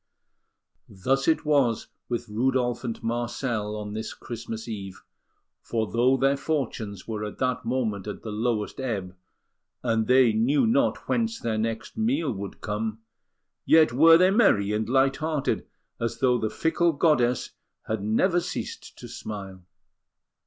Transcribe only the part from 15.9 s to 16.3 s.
as